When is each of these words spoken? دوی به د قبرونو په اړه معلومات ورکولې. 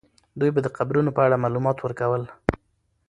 دوی 0.39 0.51
به 0.55 0.59
د 0.63 0.67
قبرونو 0.77 1.09
په 1.15 1.21
اړه 1.25 1.41
معلومات 1.43 1.77
ورکولې. 1.81 2.29